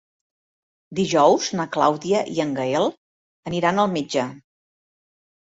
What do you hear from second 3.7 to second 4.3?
al metge.